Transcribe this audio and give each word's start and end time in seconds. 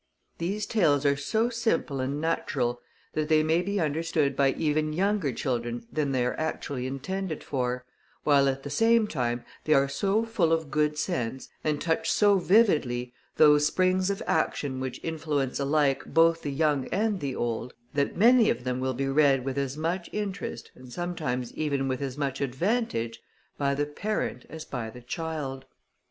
These 0.39 0.65
Tales 0.65 1.05
are 1.05 1.15
so 1.15 1.51
simple 1.51 1.99
and 1.99 2.19
natural, 2.19 2.81
that 3.13 3.29
they 3.29 3.43
may 3.43 3.61
be 3.61 3.79
understood 3.79 4.35
by 4.35 4.53
even 4.53 4.93
younger 4.93 5.31
children 5.31 5.85
than 5.93 6.11
they 6.11 6.25
are 6.25 6.33
actually 6.39 6.87
intended 6.87 7.43
for, 7.43 7.85
while 8.23 8.47
at 8.47 8.63
the 8.63 8.71
same 8.71 9.05
time 9.05 9.45
they 9.65 9.73
are 9.75 9.87
so 9.87 10.25
full 10.25 10.51
of 10.51 10.71
good 10.71 10.97
sense, 10.97 11.49
and 11.63 11.79
touch 11.79 12.09
so 12.11 12.39
vividly 12.39 13.13
those 13.35 13.67
springs 13.67 14.09
of 14.09 14.23
action 14.25 14.79
which 14.79 14.99
influence 15.03 15.59
alike 15.59 16.03
both 16.07 16.41
the 16.41 16.51
young 16.51 16.87
and 16.87 17.19
the 17.19 17.35
old, 17.35 17.75
that 17.93 18.17
many 18.17 18.49
of 18.49 18.63
them 18.63 18.79
will 18.79 18.95
be 18.95 19.07
read 19.07 19.45
with 19.45 19.55
as 19.59 19.77
much 19.77 20.09
interest, 20.11 20.71
and 20.73 20.91
sometimes 20.91 21.53
even 21.53 21.87
with 21.87 22.01
as 22.01 22.17
much 22.17 22.41
advantage, 22.41 23.21
by 23.59 23.75
the 23.75 23.85
parent 23.85 24.47
as 24.49 24.65
by 24.65 24.89
the 24.89 25.01
child. 25.01 25.65